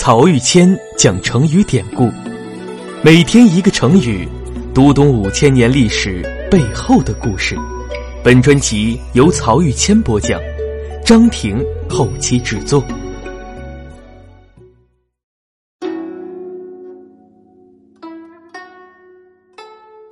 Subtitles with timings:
[0.00, 2.08] 曹玉谦讲成语典故，
[3.02, 4.28] 每天一个成语，
[4.72, 7.56] 读懂五千年历史背后的故事。
[8.22, 10.40] 本专辑由曹玉谦播讲，
[11.04, 12.80] 张婷后期制作。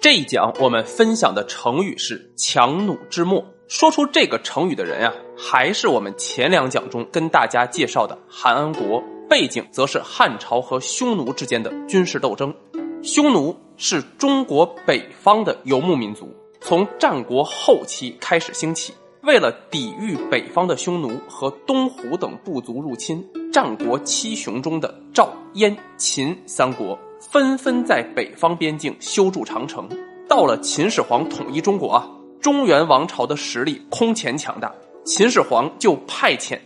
[0.01, 3.47] 这一讲我们分享的成语是“强弩之末”。
[3.69, 9.01] 说出这个成语的人呀，还是我们前两讲中跟大家介绍的韩安国。
[9.29, 12.55] 背景则是汉朝和匈奴之间的军事斗争。
[13.03, 16.29] 匈奴是中国北方的游牧民族，
[16.61, 18.93] 从战国后期开始兴起。
[19.23, 29.89] 为了抵御北方的匈奴和东胡等部族入侵，战国七雄中的赵、燕、秦三国纷纷在北方边境修筑长城。
[30.29, 32.09] 到了秦始皇统一中国啊。
[32.41, 34.73] 中原王朝的实力空前强大，
[35.05, 36.57] 秦始皇就派遣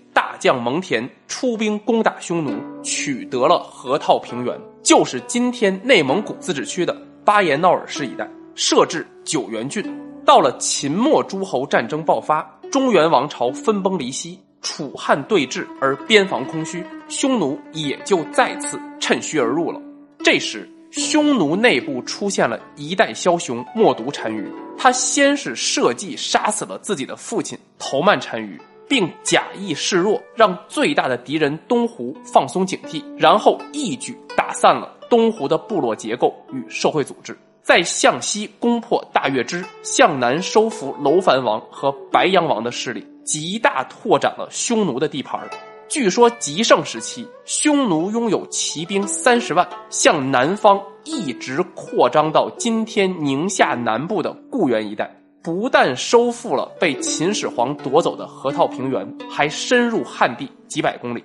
[0.41, 2.51] 将蒙恬出兵攻打匈奴，
[2.83, 9.85] 取得了河套平原，就是今天内蒙古自治区的巴彦淖尔市一带，设置九原郡。
[10.25, 12.43] 到了秦末诸侯战争爆发，
[12.73, 19.81] 中原王朝分崩离析，楚汉对峙而边防空虚，匈奴也就再次趁虚而入了。
[20.25, 20.69] 这时。
[20.93, 24.45] 匈奴内部出现了一代枭雄冒毒单于，
[24.77, 45.41] 他先是设计杀死了自己的父亲头曼单于，并假意示弱，让最大的敌人东胡放松警惕，然后一举打散了东胡的部落结构与社会组织，再向西攻破大月支，向南收服楼烦王和白羊王的势力，极大拓展了匈奴的地盘。
[45.89, 55.20] 据说极盛时期，匈奴拥有骑兵三十万，向南方一直扩张到今天宁夏南部的固原一带。
[55.43, 61.25] 不但收复了被秦始皇夺走的河套平原，还深入汉地几百公里。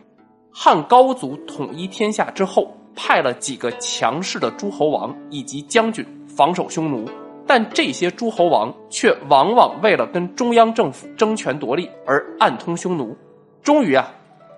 [0.51, 7.05] 汉高祖统一天下之后，派了几个强势的诸侯王以及将军防守匈奴，
[7.45, 13.15] 但这些诸侯王却往往为了跟中央政府争权夺利而暗通匈奴。
[13.61, 14.11] 终于啊。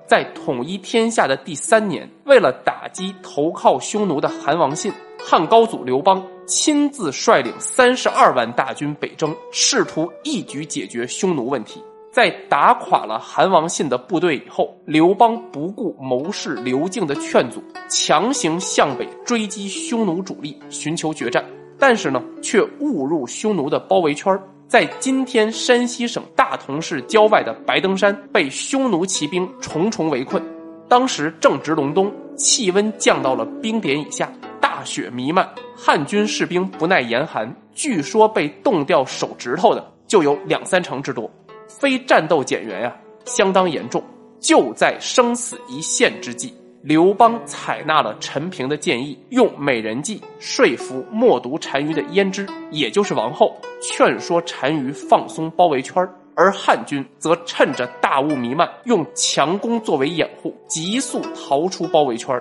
[0.06, 4.90] 在统一天下的第三年，为了打击投靠匈奴的韩王信，
[5.30, 11.84] 汉高祖刘邦亲自率领三十二万大军北征，试图一举解决匈奴问题。
[12.14, 21.44] 在打垮了韩王信的部队以后，刘邦不顾谋士刘敬的劝阻，强行向北追击匈奴主力，寻求决战，
[21.78, 24.34] 但是呢，却误入匈奴的包围圈
[24.66, 30.42] 在今天山西省大同市郊外的白登山，被匈奴骑兵重重围困。
[30.88, 34.32] 当时正值隆冬，气温降到了冰点以下，
[34.78, 41.28] 大雪弥漫，汉军士兵不耐严寒，据说被冻掉手指头的就有两三成之多，
[41.68, 42.96] 非战斗减员呀，
[43.26, 44.04] 相当严重。
[44.40, 46.54] 就在生死一线之际。
[46.84, 62.40] 刘邦采纳了陈平的建议，用美人计说服默读单于的胭脂，也就是王后，劝说单于放松包围圈而汉军则趁着大雾弥漫，用强攻作为掩护，急速逃出包围圈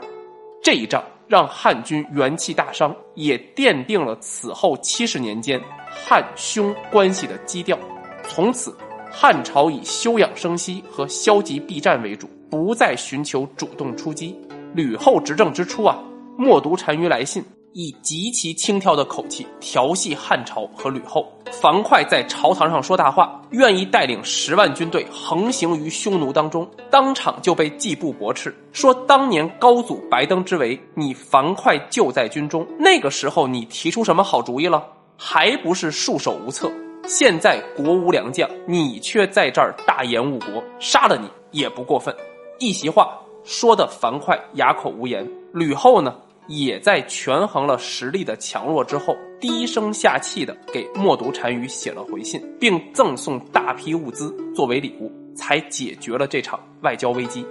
[0.63, 7.79] 这一仗让汉军元气大伤，也奠定了此后七十年间汉匈关系的基调。
[8.29, 8.77] 从此，
[9.11, 12.29] 汉朝以休养生息和消极避战为主。
[12.49, 14.39] 不再寻求主动出击。
[14.73, 15.99] 吕后执政之初啊，
[16.39, 17.45] 默读单于来信，
[17.79, 21.31] 以极其轻佻的口气调戏汉朝和吕后。
[21.53, 34.83] 樊哙在朝堂上说大话，愿意带领十万军队横行于匈奴当中，当场就被季布驳斥，说当年高祖白登之围，你樊哙就在军中，那个时候你提出什么好主意了？
[35.19, 36.73] 还不是束手无策。
[37.07, 42.15] 现在国无良将，你却在这儿大言误国，杀了你也不过分。
[42.59, 46.17] 一席话说的樊哙哑口无言，吕后呢
[46.49, 57.45] 也在权衡了实力的强弱之后，低声下气的给默读单于写了回信，并赠送大批物资作为礼物，才解决了这场外交危机。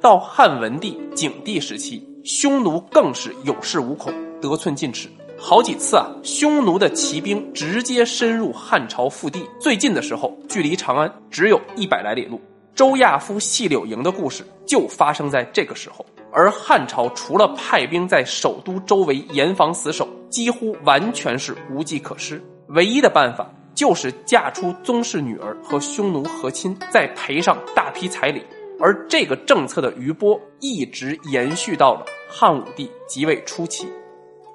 [0.00, 12.40] 到汉文帝、景帝时期，匈奴更是有恃无恐，得寸进尺，好几次啊，匈奴的骑兵直接深入汉朝腹地，最近的时候距离长安只有一百来里路。
[12.74, 22.42] 周亚夫细柳营的故事就发生在这个时候，而汉朝除了派兵在首都周围严防死守，几乎完全是无计可施。
[22.68, 28.44] 唯一的办法就是嫁出宗室女儿和匈奴和亲，再赔上大批彩礼。
[28.78, 33.86] 而这个政策的余波一直延续到了汉武帝即位初期。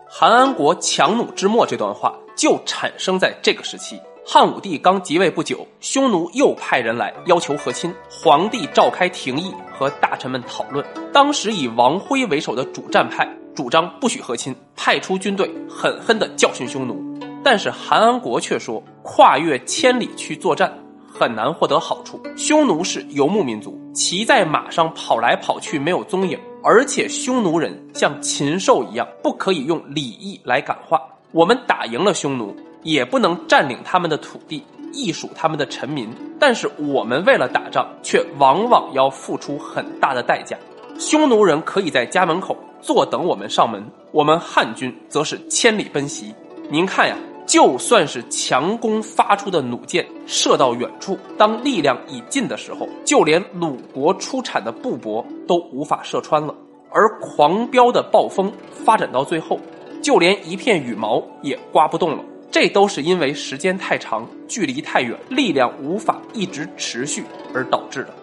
[0.08, 4.00] 韩安国强弩之末这段话就产生在这个时期。
[4.28, 10.84] 汉武帝刚即位不久，匈奴又派人来要求和亲，皇帝召开廷议和大臣们讨论。
[11.14, 17.00] 当时以王辉为首的主战派主张不许和亲，派出军队狠狠地教训匈奴。
[17.44, 20.76] 但是韩安国却说，跨越千里去作战
[21.08, 22.20] 很难获得好处。
[22.36, 31.00] 匈奴是游牧民族，骑在马上跑来跑去没有踪影，而且匈奴人像禽兽一样，不可以用礼义来感化。
[31.32, 32.56] 我们打赢了匈奴。
[32.86, 36.08] 也不能占领他们的土地，役属他们的臣民。
[36.40, 40.56] 但是我们为了打仗，却往往要付出很大的代价。
[41.00, 46.32] 匈奴人可以在家门口坐等我们上门，我们汉军则是千里奔袭。
[46.70, 47.18] 您看呀，
[47.48, 56.54] 就算是强弓发出的弩箭射到远处，当力量已尽的时候，就连鲁国出产的布帛都无法射穿了。
[56.92, 59.60] 而狂飙的暴风发展到最后，
[60.04, 62.24] 就连一片羽毛也刮不动了。
[62.56, 67.22] 这都是因为时间太长，距离太远，力量无法一直持续
[67.54, 68.14] 而导致的。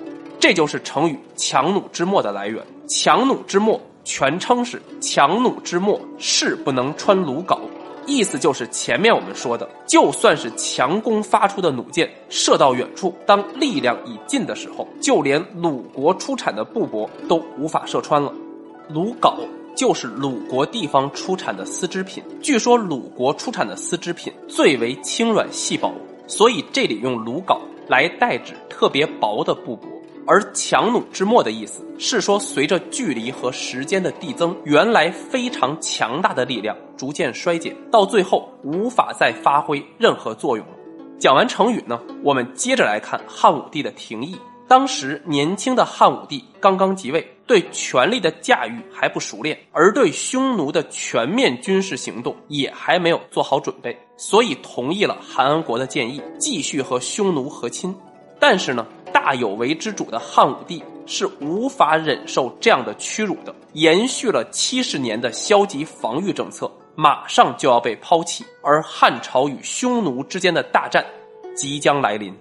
[0.40, 2.64] 这就是成语“强弩之末”的来源。
[2.88, 7.58] “强弩之末”全称是“强弩之末，势不能穿鲁缟”，
[8.08, 18.32] 意思就是前面我们说的，就算是强弓发出的弩箭射到远处，当力量已尽的时候，就连鲁国出产的布帛都无法射穿了。
[18.88, 19.34] 鲁缟。
[19.74, 22.22] 就是鲁国地方出产的丝织品。
[22.40, 25.92] 据说鲁国出产的丝织品最为轻软细薄，
[26.26, 27.58] 所以这里用鲁缟
[27.88, 29.80] 来代指特别薄的布帛。
[30.24, 40.72] 而强弩之末的意思是说，随着距离和时间的递增，原来非常强大的力量逐渐衰减，到最后无法再发挥任何作用了。
[41.18, 44.36] 讲完成语呢，我们接着来看汉武帝的廷议。
[44.68, 57.94] 当时年轻的汉武帝刚刚即位，对权力的驾驭还不熟练，而对匈奴的全面军事行动也还没有做好准备，所以同意了韩安国的建议，继续和匈奴和亲。
[58.38, 71.04] 但是呢，大有为之主的汉武帝是无法忍受这样的屈辱的，延续了七十年的消极防御政策，马上就要被抛弃，而汉朝与匈奴之间的大战
[71.54, 72.34] 即将来临。